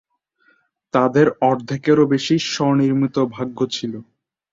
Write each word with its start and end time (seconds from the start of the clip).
তাদের 0.93 1.27
অর্ধেকেরও 1.49 2.05
বেশি 2.13 2.35
স্ব-নির্মিত 2.47 3.15
ভাগ্য 3.35 3.57
ছিল। 3.71 3.93